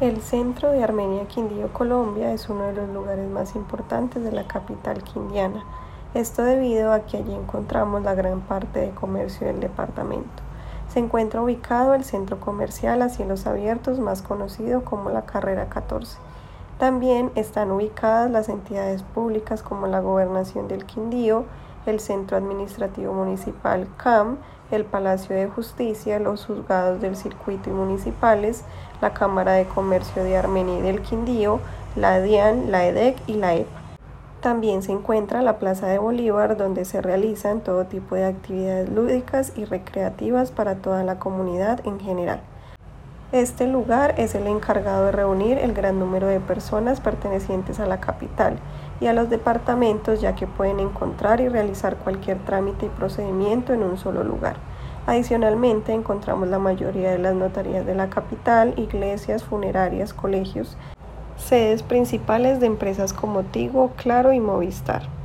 [0.00, 4.46] El centro de Armenia Quindío, Colombia, es uno de los lugares más importantes de la
[4.46, 5.64] capital quindiana.
[6.14, 10.44] Esto debido a que allí encontramos la gran parte de comercio del departamento.
[10.88, 16.16] Se encuentra ubicado el centro comercial a cielos abiertos más conocido como la Carrera 14.
[16.78, 21.44] También están ubicadas las entidades públicas como la Gobernación del Quindío,
[21.90, 24.38] el Centro Administrativo Municipal CAM,
[24.70, 28.64] el Palacio de Justicia, los juzgados del circuito y municipales,
[29.00, 31.60] la Cámara de Comercio de Armenia y del Quindío,
[31.96, 33.80] la DIAN, la EDEC y la EPA.
[34.40, 39.52] También se encuentra la Plaza de Bolívar, donde se realizan todo tipo de actividades lúdicas
[39.56, 42.40] y recreativas para toda la comunidad en general.
[43.30, 48.00] Este lugar es el encargado de reunir el gran número de personas pertenecientes a la
[48.00, 48.58] capital
[49.02, 53.82] y a los departamentos ya que pueden encontrar y realizar cualquier trámite y procedimiento en
[53.82, 54.56] un solo lugar.
[55.06, 60.78] Adicionalmente encontramos la mayoría de las notarías de la capital, iglesias, funerarias, colegios,
[61.36, 65.17] sedes principales de empresas como Tigo, Claro y Movistar.